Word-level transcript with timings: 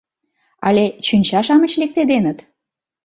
Але 0.67 0.85
чӱнча-шамыч 1.05 1.73
лектеденыт»? 1.81 2.37